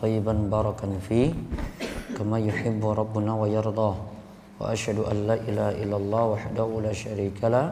[0.00, 1.28] Tayyiban barakan fi
[2.16, 3.92] kama yuhibbu rabbuna wa yarda.
[4.56, 7.68] Wa asyhadu an la ilaha illallah wahdahu la syarika la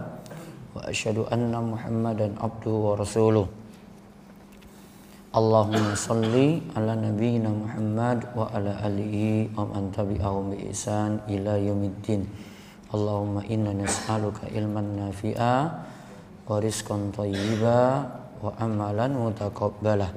[0.77, 3.49] wa asyhadu anna Muhammadan abduhu wa rasuluh.
[5.33, 12.29] Allahumma salli ala nabiyyina Muhammad wa ala alihi wa man tabi'ahum bi ihsan ila yaumiddin.
[12.93, 15.65] Allahumma inna nas'aluka ilman nafi'a
[16.45, 18.05] wa rizqan thayyiba
[18.43, 20.09] wa amalan mutaqabbala.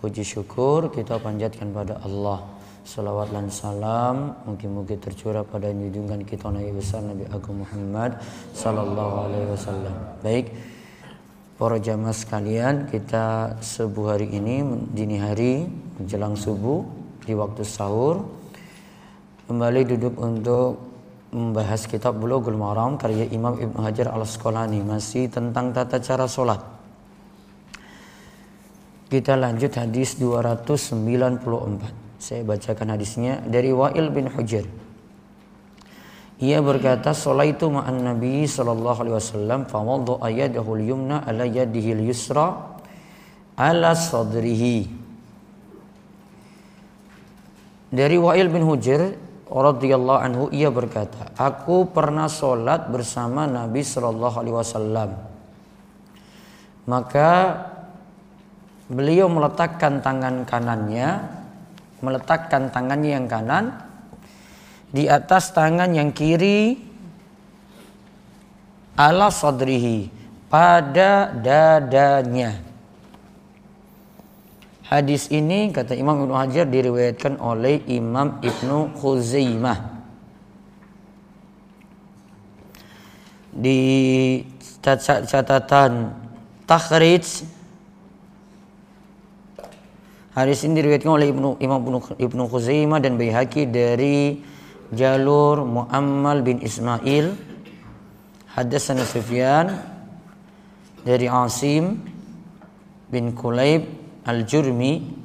[0.00, 2.42] Puji syukur kita panjatkan pada Allah.
[2.86, 8.22] Salawat dan salam mungkin-mungkin tercurah pada junjungan kita Nabi besar Nabi Agung Muhammad
[8.54, 9.94] sallallahu alaihi wasallam.
[10.22, 10.54] Baik,
[11.56, 14.60] Para jamaah sekalian, kita subuh hari ini
[14.92, 15.64] dini hari
[15.96, 16.84] menjelang subuh
[17.24, 18.28] di waktu sahur
[19.48, 20.76] kembali duduk untuk
[21.32, 26.60] membahas kitab Bulughul Maram karya Imam Ibnu Hajar Al-Asqalani masih tentang tata cara sholat.
[29.06, 32.18] Kita lanjut hadis 294.
[32.18, 34.66] Saya bacakan hadisnya dari Wa'il bin Hujr.
[36.42, 42.74] Ia berkata, "Shalaitu ma'an Nabi sallallahu alaihi wasallam fa wadda'a yadahu al-yumna ala yadihi al-yusra
[43.54, 44.90] ala sadrihi."
[47.94, 49.14] Dari Wa'il bin Hujr
[49.46, 55.10] radhiyallahu anhu ia berkata, "Aku pernah sholat bersama Nabi sallallahu alaihi wasallam."
[56.90, 57.30] Maka
[58.86, 61.08] beliau meletakkan tangan kanannya,
[62.02, 63.64] meletakkan tangannya yang kanan
[64.94, 66.78] di atas tangan yang kiri
[68.94, 70.08] ala sadrihi
[70.46, 72.62] pada dadanya.
[74.86, 79.98] Hadis ini kata Imam Ibnu Hajar diriwayatkan oleh Imam Ibnu Khuzaimah.
[83.50, 83.80] Di
[84.78, 86.14] catatan
[86.70, 87.55] takhrij
[90.36, 91.80] hadis ini diriwayatkan oleh Ibnu Imam
[92.20, 94.44] Ibnu Khuzaimah dan Baihaqi dari
[94.92, 97.32] jalur Muammal bin Ismail.
[98.52, 99.72] Hadatsana Sufyan
[101.04, 102.04] dari Asim
[103.08, 103.88] bin Kulaib
[104.28, 105.24] Al-Jurmi.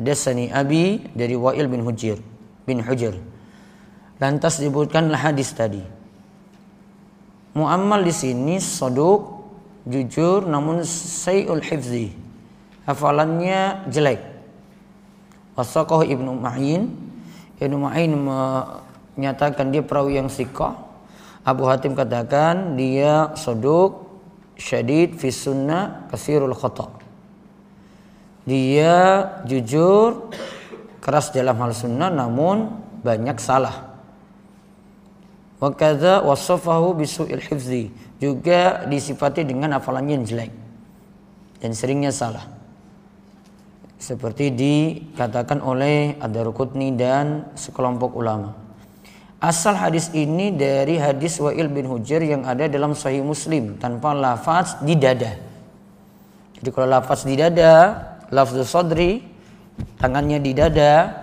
[0.00, 2.16] Hadatsani Abi dari Wa'il bin Hujir
[2.64, 3.12] bin Hujir.
[4.20, 5.84] Lantas disebutkanlah hadis tadi.
[7.52, 9.36] Muammal di sini soduk
[9.88, 12.27] jujur namun sayul hifzi
[12.88, 14.24] hafalannya jelek
[15.60, 16.88] wasaqah Ibnu Ma'in
[17.60, 18.14] Ibnu Ma'in
[19.18, 20.78] menyatakan dia perawi yang sikoh.
[21.42, 24.06] Abu Hatim katakan dia soduk,
[24.54, 26.86] syadid, fi sunnah, kasirul khata.
[28.46, 30.30] Dia jujur,
[31.02, 32.70] keras dalam hal sunnah namun
[33.02, 33.90] banyak salah.
[35.58, 37.90] Wa kadza wasafahu bisu'il hifzi.
[38.22, 40.52] Juga disifati dengan hafalannya yang jelek
[41.58, 42.57] dan seringnya salah
[43.98, 48.54] seperti dikatakan oleh Ad-Darqutni dan sekelompok ulama.
[49.42, 54.78] Asal hadis ini dari hadis Wa'il bin Hujr yang ada dalam Sahih Muslim tanpa lafaz
[54.82, 55.34] di dada.
[56.58, 57.74] Jadi kalau lafaz di dada,
[58.34, 59.22] lafaz sadri,
[59.98, 61.22] tangannya di dada,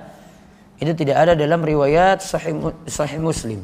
[0.79, 2.55] itu tidak ada dalam riwayat Sahih,
[2.87, 3.63] sahih Muslim.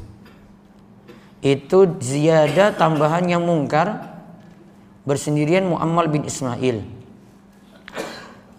[1.39, 4.03] Itu ziyadah tambahan yang mungkar
[5.07, 7.00] bersendirian Muammal bin Ismail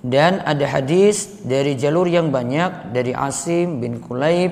[0.03, 4.51] dan ada hadis dari jalur yang banyak dari Asim bin Kulaib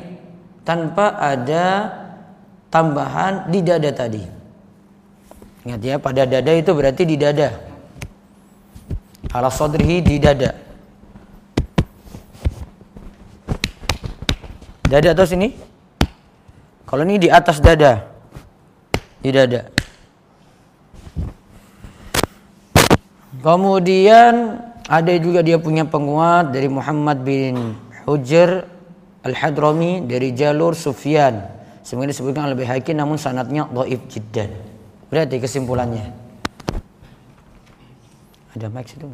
[0.62, 1.90] tanpa ada
[2.70, 4.22] tambahan di dada tadi.
[5.66, 7.50] Ingat ya, pada dada itu berarti di dada.
[9.34, 10.54] Ala sodrihi di dada.
[14.86, 15.50] Dada atau sini?
[16.86, 18.06] Kalau ini di atas dada.
[19.18, 19.66] Di dada.
[23.42, 24.58] Kemudian
[24.91, 27.78] ada juga dia punya penguat dari Muhammad bin
[28.10, 28.66] Hujr
[29.22, 31.47] Al-Hadrami dari jalur Sufyan.
[31.87, 34.51] Sebenarnya disebutkan lebih hakim namun sanatnya dhaif jiddan.
[35.07, 36.10] Berarti kesimpulannya.
[38.59, 39.07] Ada mic situ.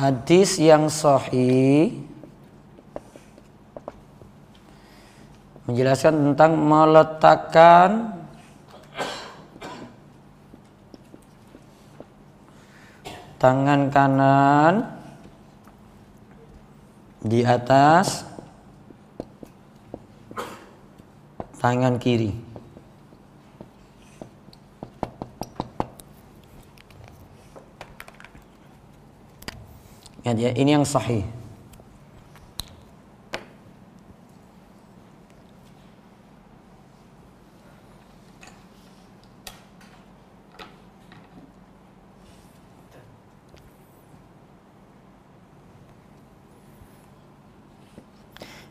[0.00, 1.92] Hadis yang sahih
[5.68, 7.90] menjelaskan tentang meletakkan
[13.36, 14.74] tangan kanan
[17.20, 18.24] di atas
[21.60, 22.49] tangan kiri.
[30.38, 31.26] Ya, ini yang sahih.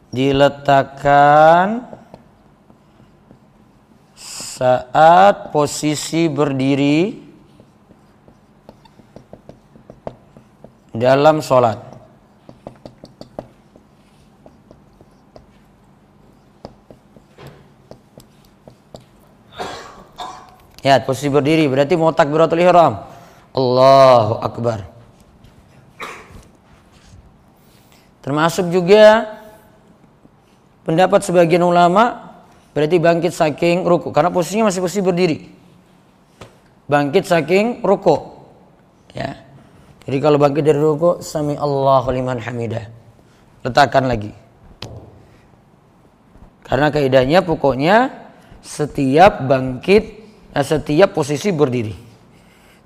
[0.09, 1.85] diletakkan
[4.19, 7.28] saat posisi berdiri
[10.99, 11.79] dalam sholat.
[20.79, 23.03] Ya, posisi berdiri berarti mau takbiratul ihram.
[23.55, 24.87] Allahu akbar.
[28.23, 29.39] Termasuk juga
[30.89, 32.33] Pendapat sebagian ulama
[32.73, 35.37] berarti bangkit saking ruku karena posisinya masih posisi berdiri.
[36.89, 38.41] Bangkit saking ruku.
[39.13, 39.37] Ya.
[40.09, 42.81] Jadi kalau bangkit dari ruku sami Allahu liman hamidah.
[43.61, 44.33] Letakkan lagi.
[46.65, 48.09] Karena kaidahnya pokoknya
[48.65, 50.03] setiap bangkit
[50.57, 51.93] eh, setiap posisi berdiri.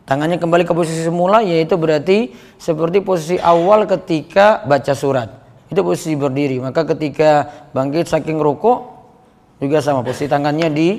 [0.03, 5.31] Tangannya kembali ke posisi semula yaitu berarti seperti posisi awal ketika baca surat
[5.71, 6.59] itu posisi berdiri.
[6.59, 8.83] Maka ketika bangkit saking rokok
[9.63, 10.89] juga sama posisi tangannya di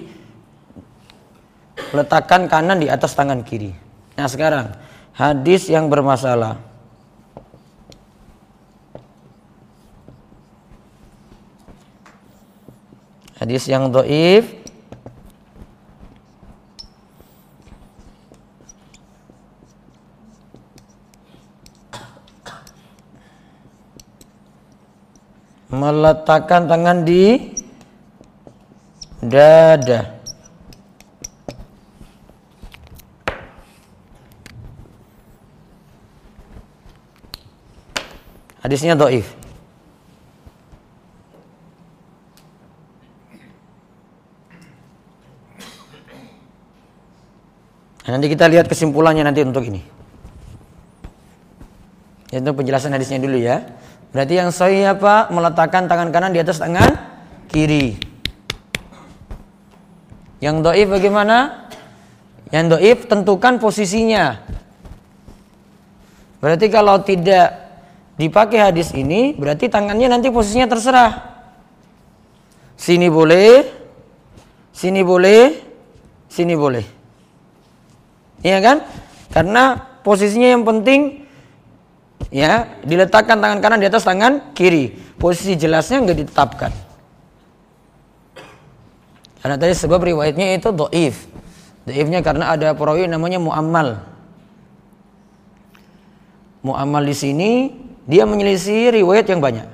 [1.93, 3.77] letakkan kanan di atas tangan kiri.
[4.17, 4.84] Nah sekarang
[5.15, 6.59] hadis yang bermasalah.
[13.39, 14.65] Hadis yang doif
[25.69, 27.53] meletakkan tangan di
[29.21, 30.14] dada.
[38.65, 39.29] Hadisnya doif.
[48.05, 49.85] Nah, nanti kita lihat kesimpulannya nanti untuk ini.
[52.33, 53.69] Itu penjelasan hadisnya dulu ya.
[54.17, 55.29] Berarti yang sahih apa?
[55.29, 56.89] Meletakkan tangan kanan di atas tangan
[57.53, 58.01] kiri.
[60.41, 61.69] Yang doif bagaimana?
[62.49, 64.41] Yang doif tentukan posisinya.
[66.45, 67.64] Berarti kalau tidak
[68.17, 71.13] dipakai hadis ini, berarti tangannya nanti posisinya terserah.
[72.75, 73.65] Sini boleh,
[74.75, 75.55] sini boleh,
[76.27, 76.85] sini boleh.
[78.45, 78.77] Iya kan?
[79.31, 81.25] Karena posisinya yang penting
[82.35, 86.73] ya diletakkan tangan kanan di atas tangan kiri posisi jelasnya nggak ditetapkan
[89.39, 91.31] karena tadi sebab riwayatnya itu doif
[91.87, 94.03] doifnya karena ada perawi namanya muammal
[96.65, 97.51] muammal di sini
[98.05, 99.69] dia menyelisih riwayat yang banyak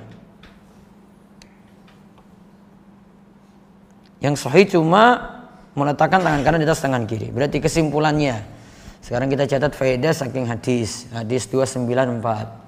[4.21, 5.37] yang sahih cuma
[5.73, 8.61] meletakkan tangan kanan di atas tangan kiri berarti kesimpulannya
[9.01, 11.09] sekarang kita catat faedah saking hadis.
[11.09, 12.61] Hadis 294.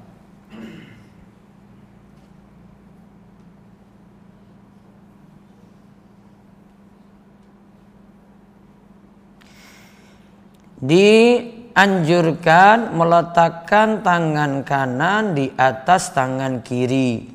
[11.74, 17.34] Dianjurkan meletakkan tangan kanan di atas tangan kiri.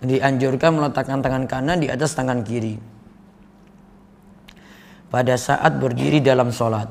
[0.00, 2.80] Dianjurkan meletakkan tangan kanan di atas tangan kiri
[5.12, 6.88] pada saat berdiri dalam sholat.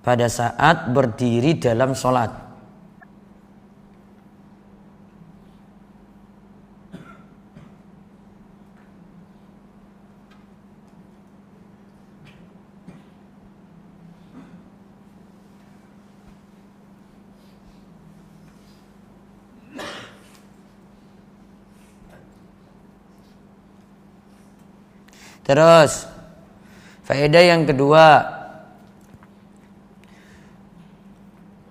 [0.00, 2.45] Pada saat berdiri dalam sholat.
[25.46, 26.10] Terus
[27.06, 28.36] faedah yang kedua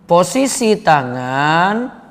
[0.08, 2.06] posisi tangan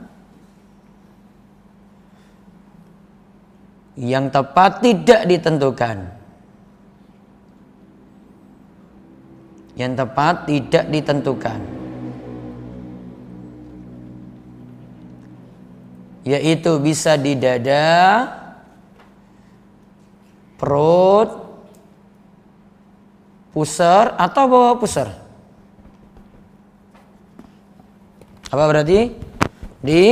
[3.96, 5.98] yang tepat tidak ditentukan.
[9.74, 11.60] Yang tepat tidak ditentukan.
[16.24, 17.84] Yaitu bisa di dada,
[20.56, 21.43] perut,
[23.54, 25.14] pusar atau bawah pusar.
[28.50, 29.14] Apa berarti?
[29.78, 30.02] Di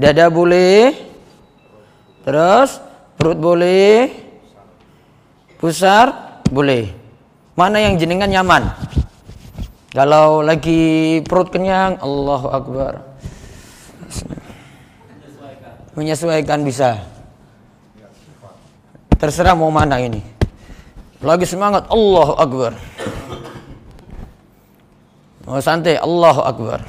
[0.00, 0.96] dada boleh,
[2.24, 2.80] terus
[3.20, 4.08] perut boleh,
[5.60, 6.88] pusar boleh.
[7.52, 8.72] Mana yang jenengan nyaman?
[9.92, 13.04] Kalau lagi perut kenyang, Allahu Akbar.
[15.98, 17.02] Menyesuaikan bisa.
[19.20, 20.39] Terserah mau mana ini.
[21.20, 22.72] Lagi semangat, Allahu Akbar.
[25.44, 26.80] Mau santai, Allahu Akbar.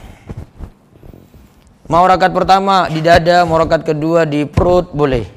[1.92, 5.28] Mau rakaat pertama di dada, mau rakaat kedua di perut, boleh.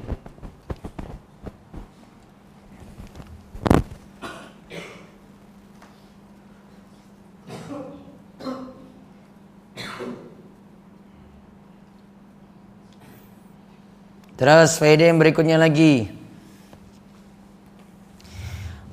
[14.39, 16.24] Terus faedah yang berikutnya lagi.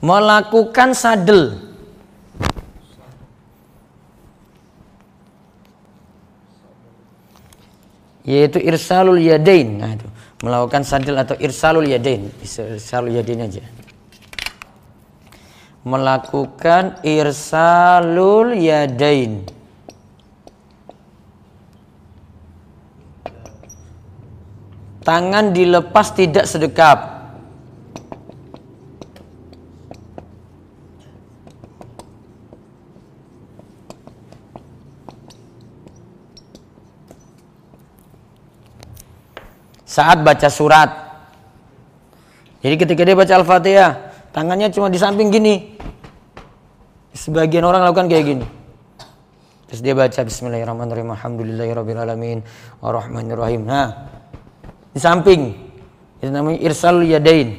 [0.02, 1.62] Melakukan sadel.
[8.26, 9.78] Yaitu irsalul yadain.
[9.78, 10.06] Nah, itu.
[10.42, 12.34] Melakukan sadel atau irsalul yadain.
[12.42, 13.62] Irsalul yadain aja.
[15.86, 19.46] Melakukan irsalul yadain.
[25.02, 27.21] Tangan dilepas tidak sedekap.
[39.92, 40.88] Saat baca surat.
[42.64, 43.90] Jadi ketika dia baca Al-Fatihah,
[44.32, 45.76] tangannya cuma di samping gini.
[47.12, 48.46] Sebagian orang lakukan kayak gini.
[49.68, 51.12] Terus dia baca Bismillahirrahmanirrahim.
[51.12, 52.40] Alhamdulillahirrahmanirrahim.
[52.80, 53.62] Ar-Rahmanirrahim.
[53.68, 53.88] Nah,
[54.92, 55.72] di samping
[56.20, 57.56] itu namanya irsal yadain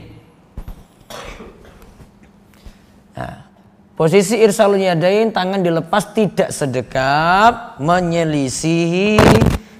[3.18, 3.50] nah,
[3.98, 9.18] posisi irsal yadain tangan dilepas tidak sedekap menyelisihi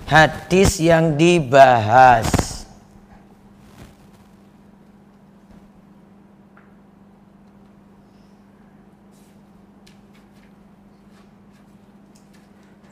[0.10, 2.43] hadis yang dibahas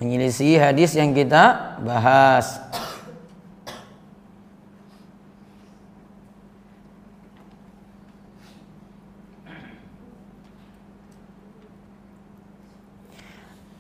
[0.02, 2.58] menyelisihi hadis yang kita bahas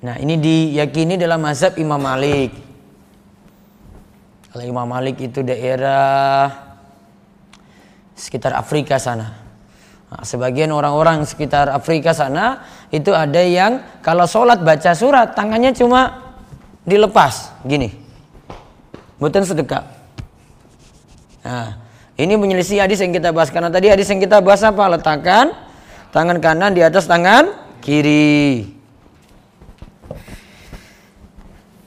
[0.01, 2.57] Nah ini diyakini dalam mazhab Imam Malik.
[4.49, 6.49] Kalau Imam Malik itu daerah
[8.17, 9.37] sekitar Afrika sana.
[10.09, 16.35] Nah, sebagian orang-orang sekitar Afrika sana itu ada yang kalau sholat baca surat tangannya cuma
[16.83, 17.95] dilepas gini.
[19.15, 19.87] Bukan sedekah.
[21.41, 21.79] Nah,
[22.19, 24.83] ini menyelisih hadis yang kita bahas karena tadi hadis yang kita bahas apa?
[24.91, 25.55] Letakkan
[26.11, 28.67] tangan kanan di atas tangan kiri.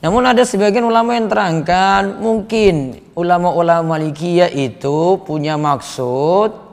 [0.01, 6.64] Namun ada sebagian ulama yang terangkan mungkin ulama-ulama Malikiyah itu punya maksud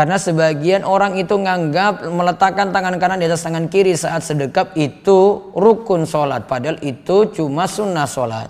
[0.00, 5.52] karena sebagian orang itu menganggap meletakkan tangan kanan di atas tangan kiri saat sedekap itu
[5.52, 8.48] rukun sholat padahal itu cuma sunnah sholat.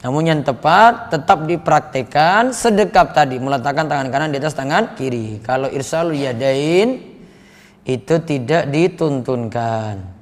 [0.00, 5.44] Namun yang tepat tetap dipraktekkan sedekap tadi meletakkan tangan kanan di atas tangan kiri.
[5.44, 6.96] Kalau irsalul yadain
[7.84, 10.21] itu tidak dituntunkan.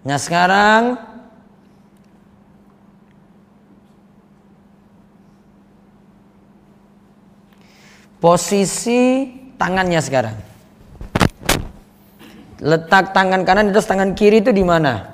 [0.00, 1.10] Nah sekarang
[8.20, 10.36] Posisi tangannya sekarang.
[12.60, 15.08] Letak tangan kanan atas tangan kiri itu di mana?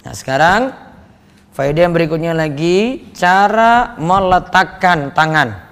[0.00, 0.72] Nah, sekarang
[1.52, 5.65] faedah yang berikutnya lagi cara meletakkan tangan.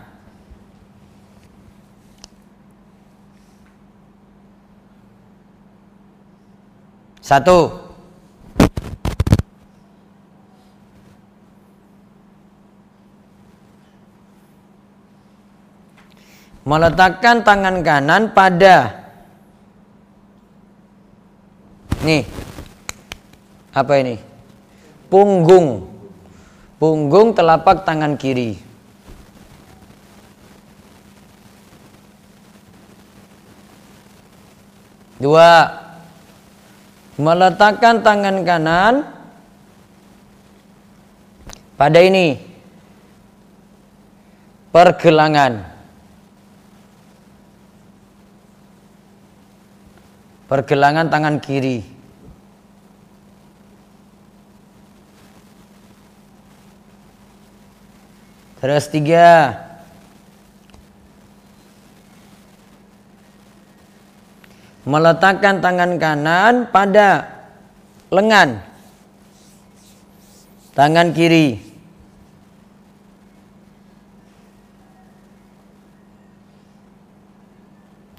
[7.24, 7.72] Satu,
[16.68, 19.08] meletakkan tangan kanan pada.
[22.04, 22.28] Nih.
[23.72, 24.20] Apa ini?
[25.08, 25.88] Punggung.
[26.76, 28.60] Punggung telapak tangan kiri.
[35.16, 35.83] Dua,
[37.14, 38.94] meletakkan tangan kanan
[41.78, 42.38] pada ini
[44.74, 45.74] pergelangan.
[50.44, 51.82] Pergelangan tangan kiri.
[58.60, 59.63] Terus tiga,
[64.84, 67.28] meletakkan tangan kanan pada
[68.12, 68.60] lengan.
[70.76, 71.60] Tangan kiri.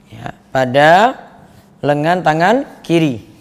[0.10, 0.92] Ya, pada
[1.84, 3.35] lengan tangan kiri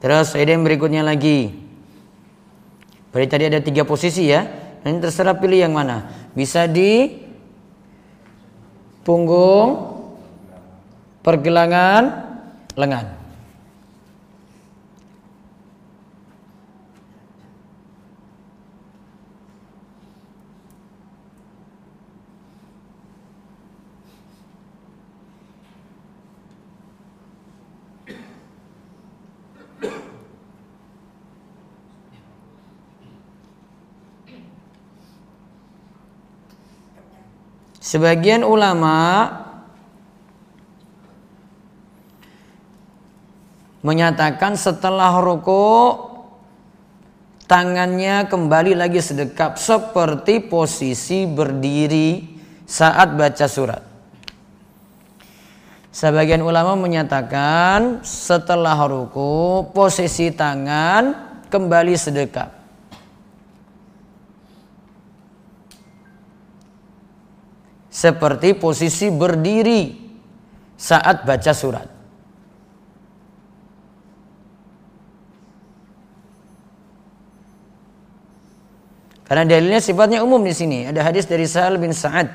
[0.00, 1.52] Terus yang berikutnya lagi.
[3.12, 4.48] Berarti tadi ada tiga posisi ya.
[4.80, 6.08] Ini terserah pilih yang mana.
[6.32, 7.20] Bisa di
[9.04, 10.00] punggung,
[11.20, 12.32] pergelangan,
[12.80, 13.19] lengan.
[37.90, 39.26] Sebagian ulama
[43.82, 45.98] menyatakan setelah ruku
[47.50, 52.30] tangannya kembali lagi sedekap seperti posisi berdiri
[52.62, 53.82] saat baca surat.
[55.90, 62.59] Sebagian ulama menyatakan setelah ruku posisi tangan kembali sedekap.
[67.90, 69.98] Seperti posisi berdiri
[70.78, 71.88] saat baca surat.
[79.26, 80.90] Karena dalilnya sifatnya umum di sini.
[80.90, 82.26] Ada hadis dari Sa'al bin Sa'ad.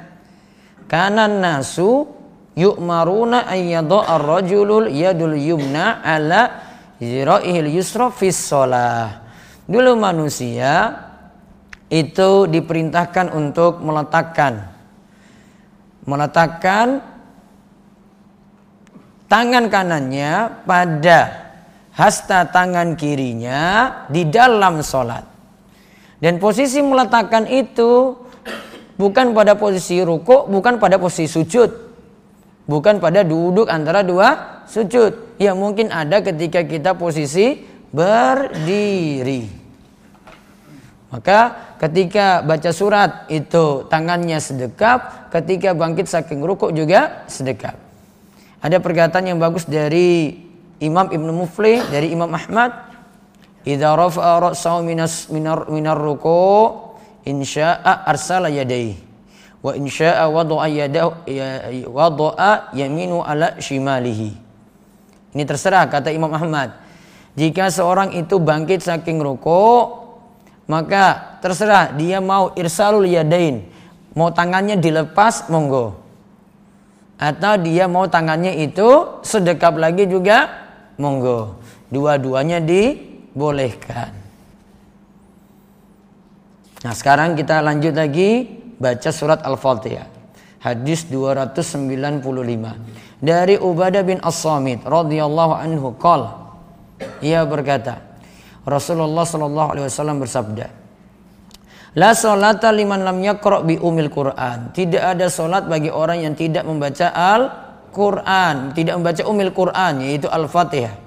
[0.88, 2.08] Kanan nasu
[2.56, 6.64] yu'maruna ayyadha ar-rajulul yadul yumna ala
[7.04, 9.28] zira'ihil yusra fis sholah.
[9.68, 10.96] Dulu manusia
[11.92, 14.75] itu diperintahkan untuk meletakkan
[16.06, 17.02] meletakkan
[19.26, 21.20] tangan kanannya pada
[21.96, 23.62] hasta tangan kirinya
[24.10, 25.26] di dalam sholat.
[26.22, 28.16] Dan posisi meletakkan itu
[28.96, 31.70] bukan pada posisi ruku, bukan pada posisi sujud.
[32.66, 35.38] Bukan pada duduk antara dua sujud.
[35.38, 37.62] Ya mungkin ada ketika kita posisi
[37.94, 39.65] berdiri.
[41.16, 47.80] Maka ketika baca surat itu tangannya sedekap, ketika bangkit saking rukuk juga sedekap.
[48.60, 50.36] Ada perkataan yang bagus dari
[50.84, 52.92] Imam Ibnu Mufli dari Imam Ahmad,
[53.64, 59.00] "Idza rafa'a ra'sahu minas minar minar ruku' insya'a arsala yadayhi
[59.64, 64.36] wa insya'a wada'a yadahu ya, wada'a yaminu ala shimalihi."
[65.32, 66.76] Ini terserah kata Imam Ahmad.
[67.40, 70.05] Jika seorang itu bangkit saking rukuk
[70.66, 73.66] maka terserah dia mau irsalul yadain.
[74.18, 76.02] Mau tangannya dilepas monggo.
[77.16, 80.52] Atau dia mau tangannya itu sedekap lagi juga
[80.98, 81.60] monggo.
[81.92, 84.12] Dua-duanya dibolehkan.
[86.86, 88.46] Nah sekarang kita lanjut lagi
[88.78, 90.06] baca surat al-fatihah.
[90.62, 92.26] Hadis 295
[93.22, 96.26] dari Ubadah bin As-Samit radhiyallahu anhu qol
[97.22, 98.05] ia berkata
[98.66, 100.68] Rasulullah Shallallahu Alaihi Wasallam bersabda,
[101.96, 104.76] La salata liman lam yakra bi umil Quran.
[104.76, 107.44] Tidak ada solat bagi orang yang tidak membaca Al
[107.96, 111.06] Quran, tidak membaca umil Quran yaitu Al Fatihah.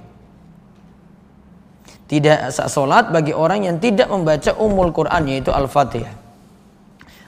[2.09, 6.16] Tidak sah solat bagi orang yang tidak membaca umul Quran yaitu Al-Fatihah.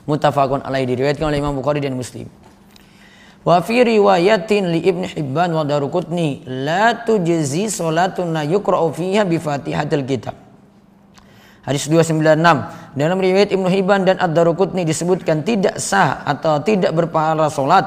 [0.09, 2.25] Mutafakun alaih diriwayatkan oleh Imam Bukhari dan Muslim.
[3.41, 10.05] Wa fi riwayatin li Ibn Hibban wa Daruqutni la tujzi salatun yuqra'u fiha bi Fatihatil
[10.05, 10.37] Kitab.
[11.65, 17.85] Hadis 296 dalam riwayat Ibnu Hibban dan Ad-Daruqutni disebutkan tidak sah atau tidak berpahala salat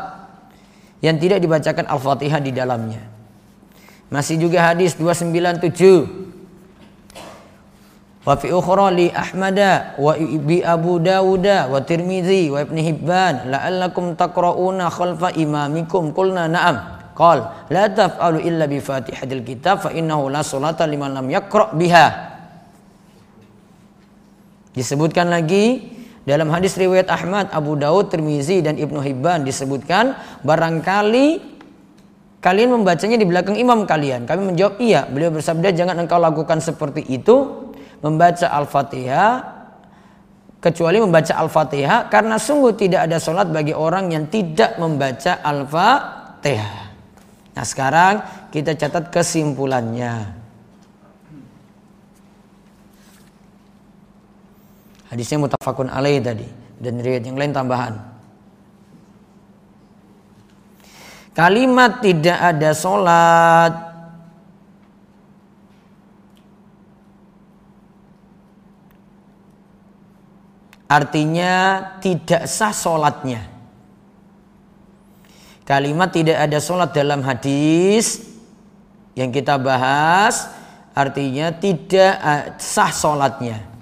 [1.01, 3.01] yang tidak dibacakan Al-Fatihah di dalamnya.
[4.13, 6.22] Masih juga hadis 297
[8.23, 9.59] Wa fi ukhra li Ahmad
[9.99, 17.11] wa bi Abu Dawud wa Tirmizi wa Ibn Hibban la'allakum taqra'una khalfa imamikum qulna na'am
[17.19, 22.07] qal la taf'alu illa bi Fatihatil kitab fa innahu la salata liman lam yaqra' biha
[24.73, 25.93] Disebutkan lagi
[26.25, 31.53] dalam hadis riwayat Ahmad, Abu Daud, Tirmizi dan Ibnu Hibban disebutkan barangkali
[32.41, 34.25] kalian membacanya di belakang imam kalian.
[34.25, 35.05] Kami menjawab iya.
[35.05, 37.62] Beliau bersabda jangan engkau lakukan seperti itu
[38.03, 39.31] membaca Al-Fatihah
[40.59, 46.83] kecuali membaca Al-Fatihah karena sungguh tidak ada sholat bagi orang yang tidak membaca Al-Fatihah.
[47.53, 48.13] Nah sekarang
[48.51, 50.43] kita catat kesimpulannya.
[55.11, 56.47] Hadisnya mutafakun alaih tadi
[56.81, 57.93] dan riwayat yang lain tambahan.
[61.33, 63.92] Kalimat tidak ada sholat
[70.87, 71.53] Artinya
[72.03, 73.49] tidak sah sholatnya.
[75.63, 78.19] Kalimat tidak ada sholat dalam hadis
[79.15, 80.51] yang kita bahas
[80.91, 82.19] artinya tidak
[82.59, 83.72] sah sholatnya.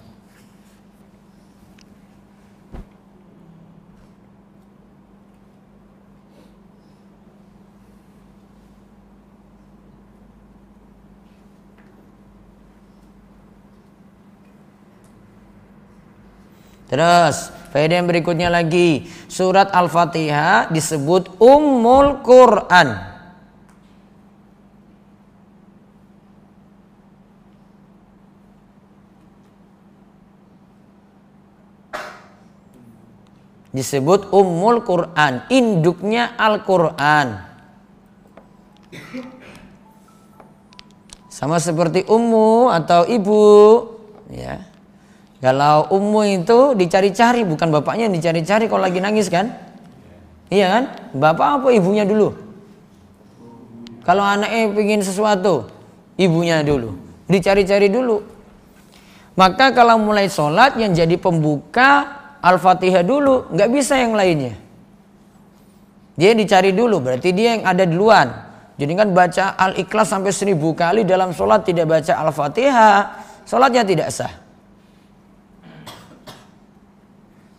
[16.92, 23.08] Terus faedah yang berikutnya lagi surat Al-Fatihah disebut Ummul Quran.
[33.72, 37.40] Disebut Ummul Quran, induknya Al-Quran.
[41.32, 43.48] Sama seperti ummu atau ibu,
[44.28, 44.71] ya.
[45.42, 49.50] Kalau ummu itu dicari-cari, bukan bapaknya yang dicari-cari kalau lagi nangis kan?
[50.54, 50.84] Iya kan?
[51.18, 52.38] Bapak apa ibunya dulu?
[54.06, 55.66] Kalau anaknya ingin sesuatu,
[56.14, 56.94] ibunya dulu.
[57.26, 58.22] Dicari-cari dulu.
[59.34, 64.54] Maka kalau mulai sholat yang jadi pembuka Al-Fatihah dulu, nggak bisa yang lainnya.
[66.18, 68.30] Dia dicari dulu, berarti dia yang ada duluan.
[68.78, 72.98] Jadi kan baca Al-Ikhlas sampai seribu kali dalam sholat tidak baca Al-Fatihah,
[73.46, 74.41] sholatnya tidak sah.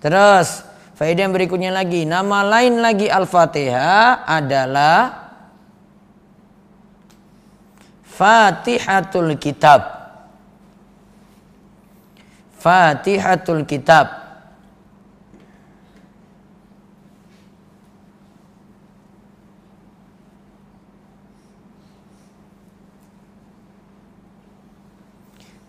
[0.02, 0.66] Terus
[0.98, 5.22] faedah yang berikutnya lagi, nama lain lagi Al-Fatihah adalah
[8.02, 10.02] Fatihatul Kitab.
[12.58, 14.20] Fatihatul Kitab.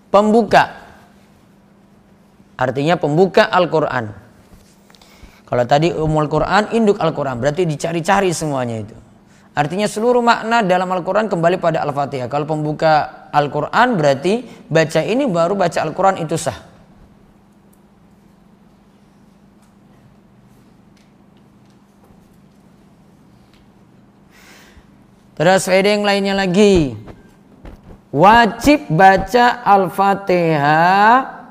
[0.09, 0.69] Pembuka.
[2.53, 4.22] Artinya pembuka Al-Quran.
[5.53, 7.37] Kalau tadi umul Quran, induk Al-Quran.
[7.37, 8.97] Berarti dicari-cari semuanya itu.
[9.53, 12.25] Artinya seluruh makna dalam Al-Quran kembali pada Al-Fatihah.
[12.25, 16.57] Kalau pembuka Al-Quran berarti baca ini baru baca Al-Quran itu sah.
[25.37, 26.97] Terus faedah yang lainnya lagi.
[28.09, 31.42] Wajib baca Al-Fatihah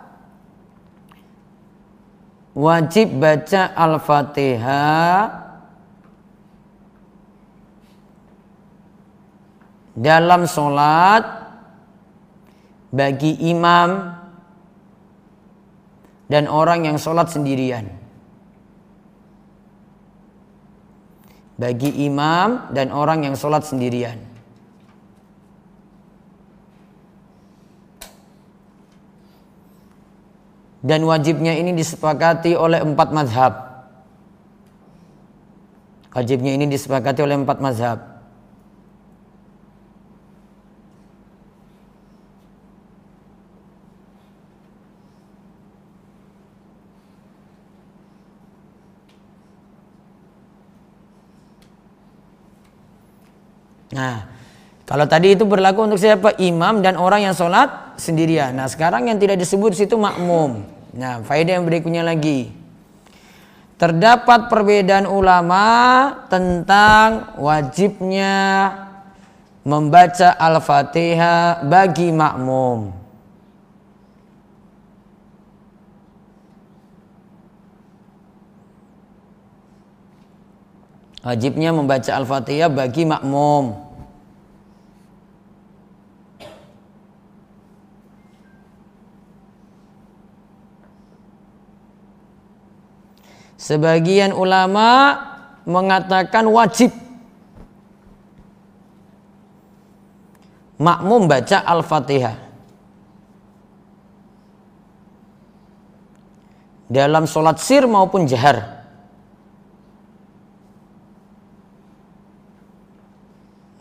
[2.53, 5.43] wajib baca Al-Fatihah
[9.97, 11.25] dalam sholat
[12.93, 14.21] bagi imam
[16.29, 17.89] dan orang yang sholat sendirian.
[21.61, 24.32] Bagi imam dan orang yang sholat sendirian.
[30.83, 33.55] Dan wajibnya ini disepakati oleh empat mazhab.
[36.13, 37.99] Wajibnya ini disepakati oleh empat mazhab.
[53.93, 54.25] Nah,
[54.89, 56.35] kalau tadi itu berlaku untuk siapa?
[56.41, 58.55] Imam dan orang yang sholat sendirian.
[58.57, 60.65] Nah, sekarang yang tidak disebut situ makmum.
[60.93, 62.53] Nah, faedah yang berikutnya lagi.
[63.81, 65.67] Terdapat perbedaan ulama
[66.31, 68.71] tentang wajibnya
[69.67, 72.95] membaca Al-Fatihah bagi makmum.
[81.23, 83.92] Wajibnya membaca Al-Fatihah bagi makmum.
[93.63, 95.15] Sebagian ulama
[95.63, 96.91] mengatakan wajib
[100.83, 102.35] makmum baca Al-Fatihah.
[106.91, 108.83] Dalam sholat sir maupun jahar.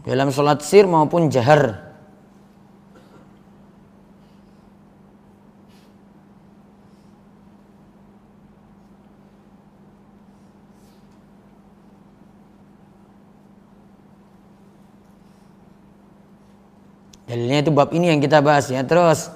[0.02, 1.91] dalam sholat sir maupun jahar.
[17.32, 18.84] Dalilnya itu bab ini yang kita bahas ya.
[18.84, 19.32] Terus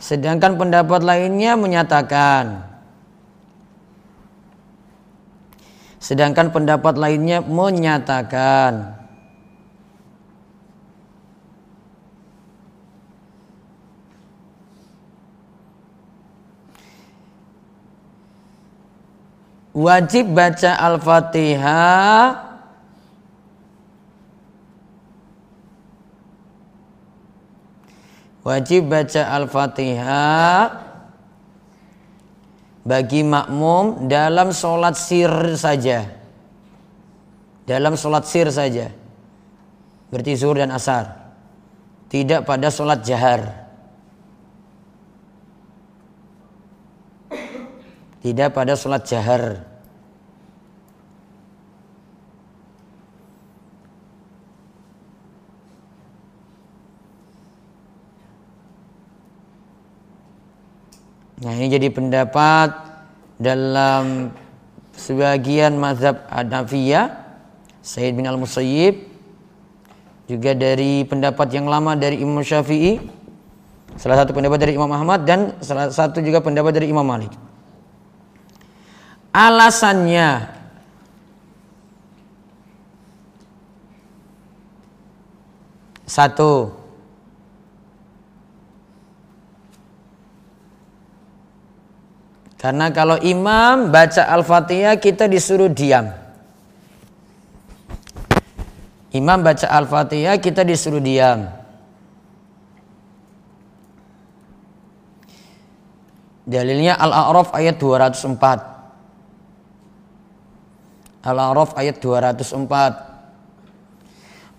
[0.00, 2.64] sedangkan pendapat lainnya menyatakan
[6.00, 8.96] sedangkan pendapat lainnya menyatakan
[19.76, 22.49] wajib baca Al-Fatihah
[28.50, 30.90] wajib baca Al-Fatihah
[32.82, 36.10] bagi makmum dalam sholat sir saja.
[37.62, 38.90] Dalam sholat sir saja.
[40.10, 41.14] Berarti zuhur dan asar.
[42.10, 43.70] Tidak pada sholat jahar.
[48.18, 49.69] Tidak pada sholat jahar.
[61.40, 62.68] Nah ini jadi pendapat
[63.40, 64.28] dalam
[64.92, 67.16] sebagian mazhab Hanafiyah
[67.80, 69.08] Sayyid bin Al-Musayyib
[70.28, 73.00] juga dari pendapat yang lama dari Imam Syafi'i
[73.96, 77.32] salah satu pendapat dari Imam Ahmad dan salah satu juga pendapat dari Imam Malik.
[79.32, 80.60] Alasannya
[86.04, 86.79] satu
[92.60, 96.12] karena kalau imam baca al-fatihah kita disuruh diam.
[99.16, 101.48] Imam baca al-fatihah kita disuruh diam.
[106.44, 108.70] Dalilnya al-a'raf ayat 204
[111.20, 112.56] Al-A'raf ayat 204.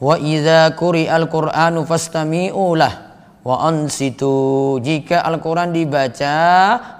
[0.02, 3.11] Wa idza quri'al Qur'anu fastami'u lah
[3.42, 4.78] wa ansitu.
[4.82, 6.38] Jika Al-Qur'an dibaca,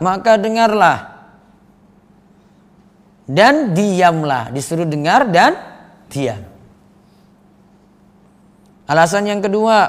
[0.02, 1.00] maka dengarlah.
[3.32, 5.56] Dan diamlah, disuruh dengar dan
[6.12, 6.42] diam.
[8.92, 9.88] Alasan yang kedua,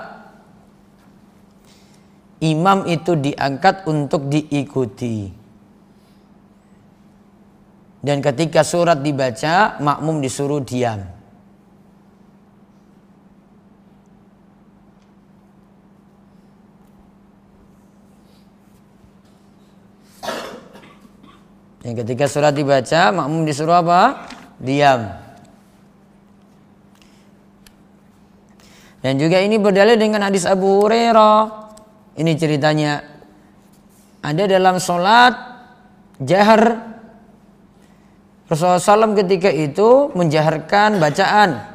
[2.39, 5.27] imam itu diangkat untuk diikuti.
[8.03, 11.03] Dan ketika surat dibaca, makmum disuruh diam.
[21.83, 24.31] Dan ketika surat dibaca, makmum disuruh apa?
[24.63, 25.19] Diam.
[29.03, 31.39] Dan juga ini berdalil dengan hadis Abu Hurairah.
[32.15, 33.03] Ini ceritanya.
[34.23, 35.35] Ada dalam solat
[36.23, 36.95] jahar
[38.47, 41.73] Rasulullah SAW ketika itu menjaharkan bacaan.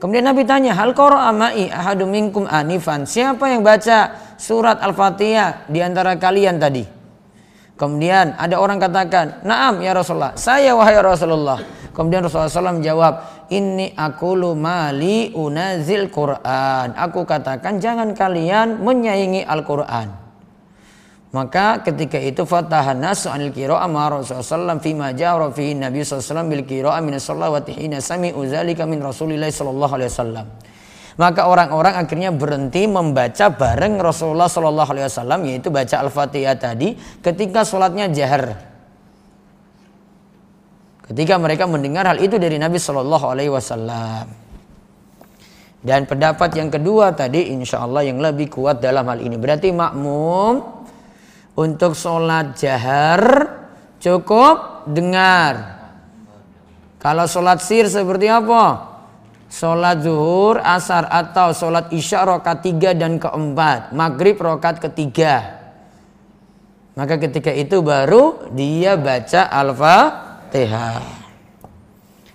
[0.00, 3.04] Kemudian Nabi tanya, hal koro amai ahadu minkum anifan.
[3.04, 6.99] Siapa yang baca surat Al-Fatihah di antara kalian tadi?
[7.80, 11.56] Kemudian ada orang katakan, Naam ya Rasulullah, saya wahai Rasulullah.
[11.96, 13.12] Kemudian Rasulullah SAW menjawab,
[13.48, 16.92] Ini aku mali unazil Quran.
[16.92, 20.12] Aku katakan jangan kalian menyaingi Al-Quran.
[21.30, 26.50] Maka ketika itu fatahan nasu anil qira'ah ma Rasulullah fi ma jara fi Nabi sallallahu
[26.50, 30.46] bil qira'ah min salawati hina sami'u zalika min Rasulillah sallallahu alaihi wasallam.
[31.20, 37.60] Maka orang-orang akhirnya berhenti membaca bareng Rasulullah sallallahu alaihi wasallam yaitu baca Al-Fatihah tadi ketika
[37.60, 38.56] sholatnya jahar.
[41.04, 44.32] Ketika mereka mendengar hal itu dari Nabi sallallahu alaihi wasallam.
[45.84, 49.36] Dan pendapat yang kedua tadi insya Allah yang lebih kuat dalam hal ini.
[49.36, 50.56] Berarti makmum
[51.52, 53.20] untuk sholat jahar
[54.00, 55.84] cukup dengar.
[56.96, 58.89] Kalau sholat sir seperti apa?
[59.50, 63.90] Sholat zuhur, asar atau sholat isya rokat tiga dan keempat.
[63.90, 65.58] Maghrib rokat ketiga.
[66.94, 71.02] Maka ketika itu baru dia baca al-fatihah.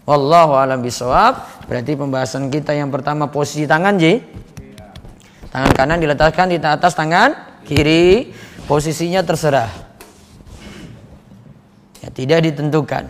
[0.04, 1.66] Wallahu alam bisawab.
[1.72, 4.22] Berarti pembahasan kita yang pertama posisi tangan J.
[5.56, 8.36] Tangan kanan diletakkan di atas tangan kiri.
[8.68, 9.72] Posisinya terserah.
[12.04, 13.08] Ya, tidak ditentukan.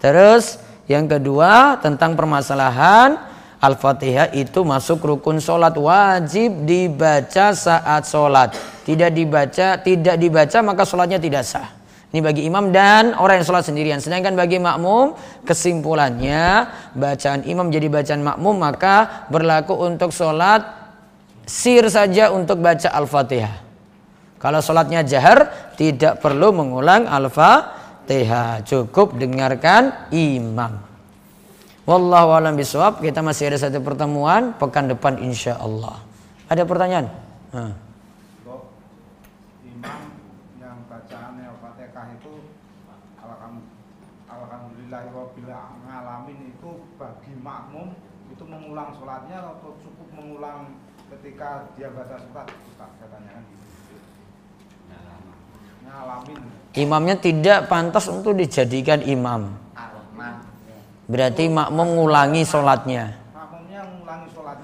[0.00, 3.18] Terus yang kedua tentang permasalahan
[3.56, 8.54] Al-Fatihah itu masuk rukun sholat wajib dibaca saat sholat.
[8.86, 11.74] Tidak dibaca, tidak dibaca maka sholatnya tidak sah.
[12.14, 13.98] Ini bagi imam dan orang yang sholat sendirian.
[13.98, 20.62] Sedangkan bagi makmum, kesimpulannya bacaan imam jadi bacaan makmum maka berlaku untuk sholat
[21.48, 23.66] sir saja untuk baca Al-Fatihah.
[24.38, 27.85] Kalau sholatnya jahar tidak perlu mengulang Al-Fatihah.
[28.62, 30.78] Cukup dengarkan imam.
[31.86, 33.02] Wallahu alam bisawab.
[33.02, 36.02] Kita masih ada satu pertemuan pekan depan insya Allah.
[36.46, 37.06] Ada pertanyaan?
[37.50, 37.86] Hmm.
[48.76, 50.76] mengulang sholatnya atau cukup mengulang
[51.08, 53.96] ketika dia baca surat Ustaz saya tanyakan gitu
[55.86, 56.42] ngalamin
[56.76, 59.52] imamnya tidak pantas untuk dijadikan imam.
[61.06, 63.14] Berarti makmum mengulangi sholatnya.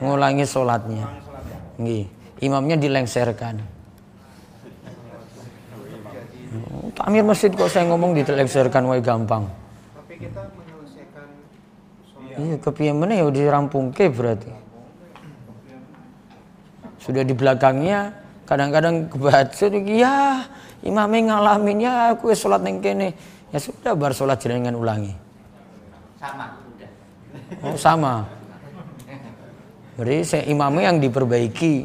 [0.02, 1.06] Mengulangi sholatnya.
[1.78, 2.04] Nggih.
[2.42, 3.62] imamnya dilengserkan.
[6.92, 9.46] Takmir masjid kok saya ngomong dilengserkan wae gampang.
[9.94, 10.42] Tapi kita
[12.32, 14.48] Iya, kepiye mana ya udah rampung ke berarti.
[16.96, 18.14] Sudah di belakangnya
[18.48, 20.46] kadang-kadang kebaca ya
[20.82, 23.14] imamnya ngalamin ya aku sholat neng kene.
[23.52, 25.12] Ya sudah bar sholat jenengan ulangi.
[26.18, 26.90] Sama udah.
[27.62, 28.14] Oh sama.
[30.00, 31.84] Jadi saya imamnya yang diperbaiki.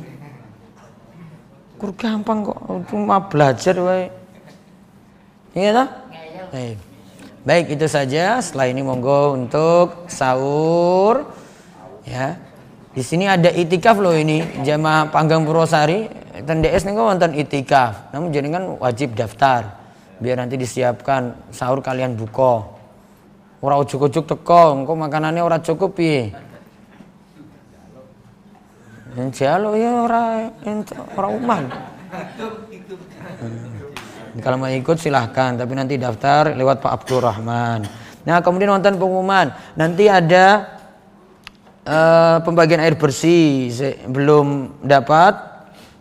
[1.78, 2.58] Kur gampang kok
[2.90, 4.10] cuma belajar wae.
[5.54, 5.90] Iya tak?
[6.56, 6.76] Iya.
[7.44, 8.40] Baik itu saja.
[8.42, 11.30] Setelah ini monggo untuk sahur.
[12.08, 12.40] Ya.
[12.98, 16.26] Di sini ada itikaf loh ini jamaah Panggang Purwosari.
[16.42, 18.10] Dan DS nih wonten itikaf.
[18.10, 19.78] Namun jadi kan wajib daftar
[20.18, 22.66] biar nanti disiapkan sahur kalian buka.
[23.62, 26.34] Ora ujuk-ujuk teko, engko makanannya ora cukup piye.
[29.34, 30.50] Jalo ya ora
[31.18, 31.64] ora uman.
[34.38, 37.82] Kalau mau ikut silahkan, tapi nanti daftar lewat Pak Abdurrahman.
[38.30, 40.77] Nah kemudian nonton pengumuman, nanti ada
[41.88, 43.72] uh, pembagian air bersih
[44.12, 45.34] belum dapat,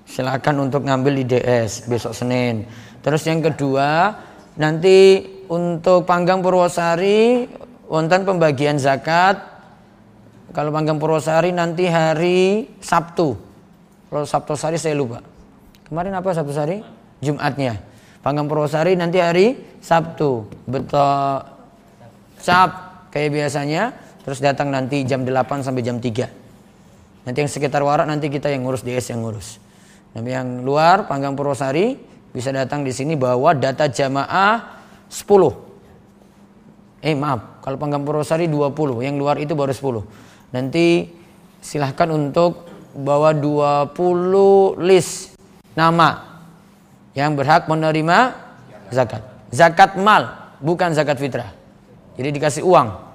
[0.04, 2.66] silahkan untuk ngambil di DS besok Senin.
[3.00, 4.18] Terus yang kedua,
[4.58, 7.46] nanti untuk Panggang Purwosari
[7.86, 9.38] wonten pembagian zakat.
[10.50, 13.38] Kalau Panggang Purwosari nanti hari Sabtu.
[14.10, 15.22] Kalau Sabtu Sari saya lupa.
[15.86, 16.82] Kemarin apa Sabtu Sari?
[17.22, 17.78] Jumatnya.
[18.24, 20.50] Panggang Purwosari nanti hari Sabtu.
[20.66, 21.46] Betul.
[22.42, 22.70] Sab
[23.14, 24.05] kayak biasanya.
[24.26, 27.30] Terus datang nanti jam 8 sampai jam 3.
[27.30, 29.62] Nanti yang sekitar warak nanti kita yang ngurus DS yang ngurus.
[30.10, 31.94] Tapi yang luar Panggang Purwosari
[32.34, 37.06] bisa datang di sini bawa data jamaah 10.
[37.06, 40.02] Eh maaf, kalau Panggang Purwosari 20, yang luar itu baru 10.
[40.50, 41.06] Nanti
[41.62, 42.66] silahkan untuk
[42.98, 43.94] bawa 20
[44.82, 45.38] list
[45.78, 46.42] nama
[47.14, 48.34] yang berhak menerima
[48.90, 49.22] zakat.
[49.54, 51.54] Zakat mal, bukan zakat fitrah.
[52.18, 53.05] Jadi dikasih uang.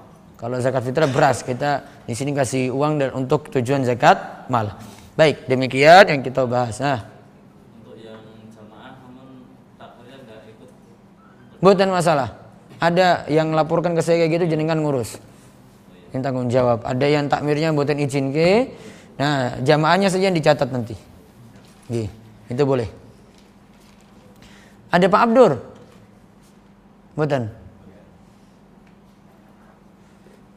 [0.42, 4.74] Kalau zakat fitrah beras, kita di sini kasih uang dan untuk tujuan zakat mal.
[5.14, 6.82] Baik, demikian yang kita bahas.
[6.82, 7.06] Nah.
[7.78, 8.18] Untuk yang
[8.50, 9.46] jamaah namun
[9.78, 10.70] takdirnya enggak ikut.
[11.62, 12.28] Bukan masalah.
[12.82, 15.22] Ada yang laporkan ke saya kayak gitu jenengan ngurus.
[16.10, 16.82] Yang tanggung jawab.
[16.82, 18.74] Ada yang takmirnya buatan izin ke.
[19.22, 20.98] Nah, jamaahnya saja yang dicatat nanti.
[21.86, 22.10] Gih,
[22.50, 22.90] itu boleh.
[24.90, 25.52] Ada Pak Abdur?
[27.14, 27.61] Bukan.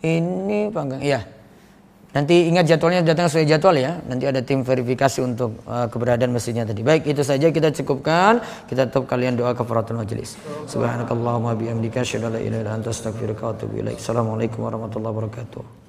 [0.06, 1.26] Ini panggang, iya.
[2.16, 4.00] Nanti ingat jadwalnya datang sesuai jadwal ya.
[4.08, 6.80] Nanti ada tim verifikasi untuk uh, keberadaan masjidnya tadi.
[6.80, 8.40] Baik, itu saja kita cukupkan.
[8.72, 10.40] Kita tutup kalian doa kafaratul majelis.
[10.64, 14.00] Subhanakallahumma bihamdika asyhadu an la ilaha illa anta astaghfiruka wa atubu ilaik.
[14.00, 15.85] Assalamualaikum warahmatullahi wabarakatuh.